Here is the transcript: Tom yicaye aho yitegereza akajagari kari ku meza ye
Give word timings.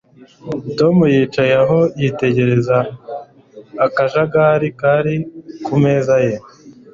Tom 0.77 0.95
yicaye 1.15 1.53
aho 1.63 1.79
yitegereza 2.01 2.77
akajagari 3.85 4.67
kari 4.79 5.15
ku 5.65 5.73
meza 5.83 6.15
ye 6.25 6.35